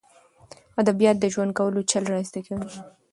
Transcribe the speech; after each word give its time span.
ادبیات 0.81 1.17
د 1.19 1.25
ژوند 1.33 1.51
کولو 1.57 1.79
چل 1.91 2.03
را 2.11 2.19
زده 2.29 2.41
کوي. 2.47 2.71